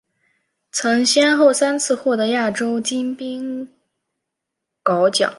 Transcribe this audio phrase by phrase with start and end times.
[0.71, 3.67] 曾先后三次获得亚洲金冰
[4.83, 5.29] 镐奖。